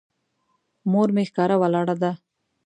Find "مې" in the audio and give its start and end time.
1.15-1.23